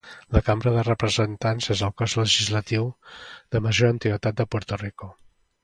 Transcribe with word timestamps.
La 0.35 0.39
Cambra 0.45 0.71
de 0.77 0.85
Representants 0.87 1.67
és 1.75 1.83
el 1.87 1.91
cos 2.03 2.17
legislatiu 2.21 2.89
de 3.57 3.63
major 3.69 3.93
antiguitat 3.97 4.41
de 4.43 4.51
Puerto 4.55 4.85
Rico. 4.85 5.15